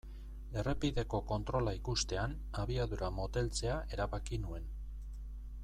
[0.61, 4.71] Errepideko kontrola ikustean abiadura moteltzea erabaki nuen.